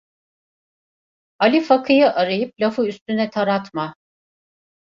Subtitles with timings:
[1.39, 3.95] Ali Fakı’yı arayıp lafı üstüne taratma!